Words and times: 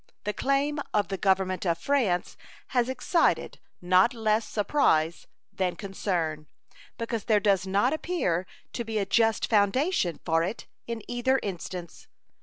The 0.23 0.33
claim 0.33 0.79
of 0.95 1.09
the 1.09 1.17
Government 1.19 1.63
of 1.63 1.77
France 1.77 2.35
has 2.69 2.89
excited 2.89 3.59
not 3.83 4.15
less 4.15 4.45
surprise 4.47 5.27
than 5.53 5.75
concern, 5.75 6.47
because 6.97 7.25
there 7.25 7.39
does 7.39 7.67
not 7.67 7.93
appear 7.93 8.47
to 8.73 8.83
be 8.83 8.97
a 8.97 9.05
just 9.05 9.47
foundation 9.47 10.19
for 10.25 10.41
it 10.41 10.65
in 10.87 11.03
either 11.07 11.39
instance. 11.43 12.07